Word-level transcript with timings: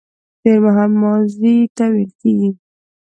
تېرمهال 0.41 0.91
ماضي 1.01 1.55
ته 1.77 1.83
ويل 1.93 2.11
کيږي 2.21 2.49